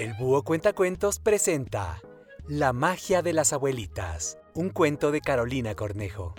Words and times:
El 0.00 0.14
Búho 0.14 0.44
Cuentacuentos 0.44 1.18
presenta 1.18 2.00
La 2.48 2.72
magia 2.72 3.20
de 3.20 3.34
las 3.34 3.52
abuelitas, 3.52 4.38
un 4.54 4.70
cuento 4.70 5.10
de 5.10 5.20
Carolina 5.20 5.74
Cornejo. 5.74 6.34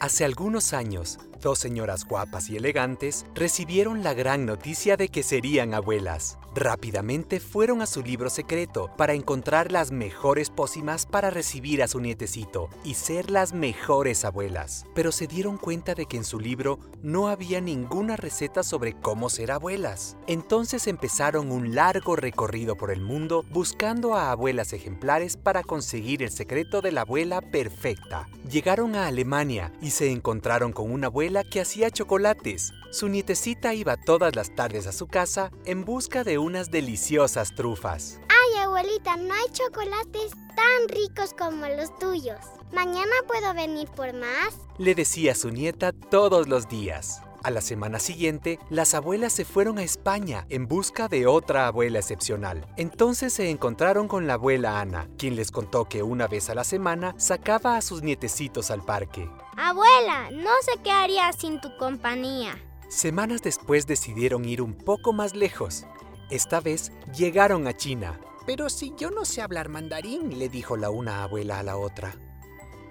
Hace 0.00 0.24
algunos 0.24 0.72
años, 0.72 1.18
dos 1.42 1.58
señoras 1.58 2.06
guapas 2.06 2.48
y 2.48 2.56
elegantes 2.56 3.26
recibieron 3.34 4.02
la 4.02 4.14
gran 4.14 4.46
noticia 4.46 4.96
de 4.96 5.08
que 5.08 5.22
serían 5.22 5.74
abuelas. 5.74 6.38
Rápidamente 6.54 7.40
fueron 7.40 7.80
a 7.80 7.86
su 7.86 8.02
libro 8.02 8.28
secreto 8.28 8.90
para 8.96 9.14
encontrar 9.14 9.72
las 9.72 9.90
mejores 9.90 10.50
pócimas 10.50 11.06
para 11.06 11.30
recibir 11.30 11.82
a 11.82 11.88
su 11.88 11.98
nietecito 11.98 12.68
y 12.84 12.94
ser 12.94 13.30
las 13.30 13.54
mejores 13.54 14.24
abuelas. 14.24 14.84
Pero 14.94 15.12
se 15.12 15.26
dieron 15.26 15.56
cuenta 15.56 15.94
de 15.94 16.06
que 16.06 16.18
en 16.18 16.24
su 16.24 16.38
libro 16.38 16.78
no 17.02 17.28
había 17.28 17.60
ninguna 17.60 18.16
receta 18.16 18.62
sobre 18.62 18.92
cómo 18.92 19.30
ser 19.30 19.50
abuelas. 19.50 20.16
Entonces 20.26 20.86
empezaron 20.86 21.50
un 21.50 21.74
largo 21.74 22.16
recorrido 22.16 22.76
por 22.76 22.90
el 22.90 23.00
mundo 23.00 23.44
buscando 23.50 24.14
a 24.14 24.30
abuelas 24.30 24.74
ejemplares 24.74 25.38
para 25.38 25.62
conseguir 25.62 26.22
el 26.22 26.30
secreto 26.30 26.82
de 26.82 26.92
la 26.92 27.00
abuela 27.00 27.40
perfecta. 27.40 28.28
Llegaron 28.48 28.94
a 28.94 29.06
Alemania 29.06 29.72
y 29.80 29.90
se 29.90 30.10
encontraron 30.10 30.72
con 30.72 30.92
una 30.92 31.06
abuela 31.06 31.31
que 31.42 31.62
hacía 31.62 31.90
chocolates. 31.90 32.72
Su 32.90 33.08
nietecita 33.08 33.72
iba 33.72 33.96
todas 33.96 34.36
las 34.36 34.54
tardes 34.54 34.86
a 34.86 34.92
su 34.92 35.06
casa 35.06 35.50
en 35.64 35.84
busca 35.84 36.24
de 36.24 36.36
unas 36.36 36.70
deliciosas 36.70 37.54
trufas. 37.54 38.20
Ay, 38.28 38.60
abuelita, 38.60 39.16
no 39.16 39.32
hay 39.32 39.50
chocolates 39.52 40.32
tan 40.54 40.88
ricos 40.88 41.32
como 41.32 41.66
los 41.68 41.98
tuyos. 41.98 42.38
¿Mañana 42.72 43.12
puedo 43.26 43.54
venir 43.54 43.88
por 43.88 44.12
más? 44.12 44.54
Le 44.76 44.94
decía 44.94 45.34
su 45.34 45.50
nieta 45.50 45.92
todos 45.92 46.48
los 46.48 46.68
días. 46.68 47.22
A 47.42 47.50
la 47.50 47.60
semana 47.60 47.98
siguiente, 47.98 48.60
las 48.70 48.94
abuelas 48.94 49.32
se 49.32 49.44
fueron 49.44 49.78
a 49.78 49.82
España 49.82 50.46
en 50.48 50.68
busca 50.68 51.08
de 51.08 51.26
otra 51.26 51.66
abuela 51.66 51.98
excepcional. 51.98 52.64
Entonces 52.76 53.32
se 53.32 53.50
encontraron 53.50 54.06
con 54.06 54.28
la 54.28 54.34
abuela 54.34 54.80
Ana, 54.80 55.08
quien 55.18 55.34
les 55.34 55.50
contó 55.50 55.88
que 55.88 56.04
una 56.04 56.28
vez 56.28 56.50
a 56.50 56.54
la 56.54 56.62
semana 56.62 57.14
sacaba 57.18 57.76
a 57.76 57.82
sus 57.82 58.02
nietecitos 58.02 58.70
al 58.70 58.84
parque. 58.84 59.28
Abuela, 59.64 60.28
no 60.32 60.50
sé 60.62 60.72
qué 60.82 60.90
haría 60.90 61.32
sin 61.32 61.60
tu 61.60 61.76
compañía. 61.76 62.58
Semanas 62.88 63.42
después 63.42 63.86
decidieron 63.86 64.44
ir 64.44 64.60
un 64.60 64.74
poco 64.74 65.12
más 65.12 65.36
lejos. 65.36 65.84
Esta 66.30 66.58
vez 66.58 66.90
llegaron 67.16 67.68
a 67.68 67.76
China. 67.76 68.18
Pero 68.44 68.68
si 68.68 68.92
yo 68.96 69.12
no 69.12 69.24
sé 69.24 69.40
hablar 69.40 69.68
mandarín, 69.68 70.36
le 70.36 70.48
dijo 70.48 70.76
la 70.76 70.90
una 70.90 71.22
abuela 71.22 71.60
a 71.60 71.62
la 71.62 71.76
otra. 71.76 72.16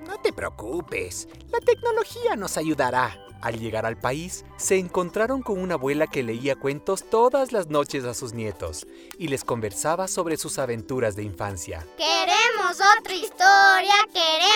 No 0.07 0.21
te 0.21 0.31
preocupes, 0.31 1.27
la 1.49 1.59
tecnología 1.59 2.37
nos 2.37 2.55
ayudará. 2.55 3.17
Al 3.41 3.59
llegar 3.59 3.85
al 3.85 3.97
país, 3.97 4.45
se 4.55 4.77
encontraron 4.77 5.41
con 5.41 5.59
una 5.59 5.73
abuela 5.73 6.07
que 6.07 6.23
leía 6.23 6.55
cuentos 6.55 7.03
todas 7.09 7.51
las 7.51 7.67
noches 7.67 8.05
a 8.05 8.13
sus 8.13 8.33
nietos 8.33 8.87
y 9.17 9.27
les 9.27 9.43
conversaba 9.43 10.07
sobre 10.07 10.37
sus 10.37 10.57
aventuras 10.57 11.15
de 11.15 11.23
infancia. 11.23 11.85
Queremos 11.97 12.77
otra 12.99 13.13
historia, 13.13 13.95
queremos 14.13 14.50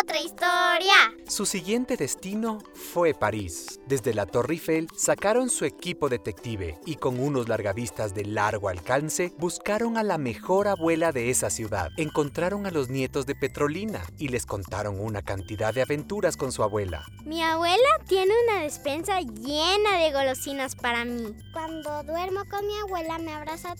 otra 0.00 0.20
historia. 0.20 1.14
Su 1.26 1.46
siguiente 1.46 1.96
destino 1.96 2.58
fue 2.74 3.14
París. 3.14 3.80
Desde 3.86 4.12
la 4.12 4.26
Torre 4.26 4.54
Eiffel 4.54 4.88
sacaron 4.96 5.50
su 5.50 5.64
equipo 5.64 6.08
detective 6.08 6.78
y 6.84 6.96
con 6.96 7.20
unos 7.20 7.48
largavistas 7.48 8.14
de 8.14 8.24
largo 8.24 8.68
alcance 8.68 9.32
buscaron 9.38 9.96
a 9.96 10.02
la 10.02 10.18
mejor 10.18 10.68
abuela 10.68 11.12
de 11.12 11.30
esa 11.30 11.50
ciudad. 11.50 11.90
Encontraron 11.96 12.66
a 12.66 12.70
los 12.70 12.88
nietos 12.88 13.26
de 13.26 13.34
Petrolina 13.34 14.02
y 14.18 14.28
les 14.28 14.46
contaron 14.46 15.00
una 15.00 15.22
cantidad 15.22 15.72
de 15.72 15.82
aventuras 15.82 16.36
con 16.36 16.52
su 16.52 16.62
abuela. 16.62 17.04
Mi 17.24 17.42
abuela 17.42 17.88
tiene 18.06 18.32
una 18.48 18.62
despensa 18.62 19.20
llena 19.20 19.98
de 19.98 20.12
golosinas 20.12 20.74
para 20.74 21.04
mí. 21.04 21.34
Cuando 21.52 22.02
duermo 22.02 22.42
con 22.50 22.66
mi 22.66 22.76
abuela 22.78 23.18
me 23.18 23.32
abraza 23.32 23.74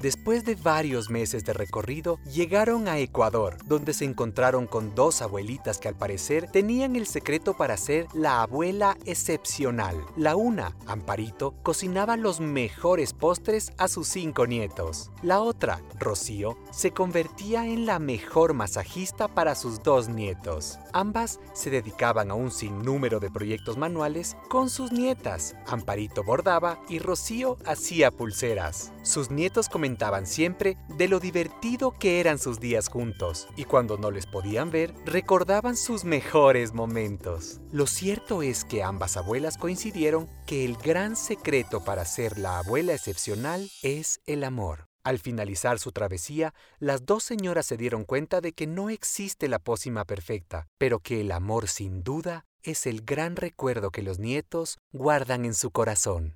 Después 0.00 0.44
de 0.44 0.54
varios 0.54 1.10
meses 1.10 1.44
de 1.44 1.52
recorrido, 1.52 2.18
llegaron 2.24 2.88
a 2.88 2.98
Ecuador, 2.98 3.56
donde 3.66 3.92
se 3.92 4.04
encontraron 4.04 4.66
con 4.66 4.94
dos 4.94 5.22
abuelitas 5.22 5.78
que 5.78 5.88
al 5.88 5.96
parecer 5.96 6.48
tenían 6.50 6.96
el 6.96 7.06
secreto 7.06 7.56
para 7.56 7.76
ser 7.76 8.06
la 8.14 8.42
abuela 8.42 8.96
excepcional. 9.04 9.96
La 10.16 10.36
una, 10.36 10.76
Amparito, 10.86 11.54
cocinaba 11.62 12.16
los 12.16 12.40
mejores 12.40 13.12
postres 13.12 13.72
a 13.78 13.88
sus 13.88 14.08
cinco 14.08 14.46
nietos. 14.46 15.10
La 15.22 15.40
otra, 15.40 15.80
Rocío, 15.98 16.56
se 16.70 16.92
convertía 16.92 17.66
en 17.66 17.86
la 17.86 17.98
mejor 17.98 18.54
masajista 18.54 19.28
para 19.28 19.54
sus 19.54 19.82
dos 19.82 20.08
nietos. 20.08 20.78
Ambas 20.92 21.40
se 21.52 21.70
dedicaban 21.70 22.30
a 22.30 22.34
un 22.34 22.50
sin 22.50 22.82
número 22.82 23.20
de 23.20 23.30
proyectos 23.30 23.76
manuales 23.76 24.36
con 24.48 24.70
sus 24.70 24.92
nietas. 24.92 25.56
Amparito 25.66 26.24
bordaba 26.24 26.80
y 26.88 26.98
Rocío 26.98 27.58
hacía 27.66 28.10
pulseras. 28.10 28.92
Sus 29.02 29.30
nietos 29.30 29.70
comentaban 29.70 30.26
siempre 30.26 30.76
de 30.88 31.08
lo 31.08 31.20
divertido 31.20 31.92
que 31.92 32.20
eran 32.20 32.38
sus 32.38 32.60
días 32.60 32.88
juntos 32.88 33.48
y 33.56 33.64
cuando 33.64 33.96
no 33.96 34.10
les 34.10 34.26
podían 34.26 34.70
ver 34.70 34.94
recordaban 35.06 35.76
sus 35.76 36.04
mejores 36.04 36.74
momentos. 36.74 37.60
Lo 37.72 37.86
cierto 37.86 38.42
es 38.42 38.64
que 38.64 38.82
ambas 38.82 39.16
abuelas 39.16 39.56
coincidieron 39.56 40.28
que 40.46 40.66
el 40.66 40.76
gran 40.76 41.16
secreto 41.16 41.82
para 41.82 42.04
ser 42.04 42.38
la 42.38 42.58
abuela 42.58 42.92
excepcional 42.92 43.70
es 43.82 44.20
el 44.26 44.44
amor. 44.44 44.86
Al 45.02 45.18
finalizar 45.18 45.78
su 45.78 45.92
travesía, 45.92 46.52
las 46.78 47.06
dos 47.06 47.24
señoras 47.24 47.64
se 47.64 47.78
dieron 47.78 48.04
cuenta 48.04 48.42
de 48.42 48.52
que 48.52 48.66
no 48.66 48.90
existe 48.90 49.48
la 49.48 49.58
pócima 49.58 50.04
perfecta, 50.04 50.68
pero 50.76 51.00
que 51.00 51.22
el 51.22 51.32
amor 51.32 51.68
sin 51.68 52.02
duda 52.02 52.44
es 52.62 52.84
el 52.84 53.00
gran 53.00 53.36
recuerdo 53.36 53.90
que 53.90 54.02
los 54.02 54.18
nietos 54.18 54.78
guardan 54.92 55.46
en 55.46 55.54
su 55.54 55.70
corazón. 55.70 56.28